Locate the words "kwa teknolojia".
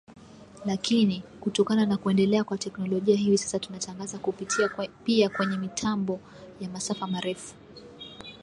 2.43-3.15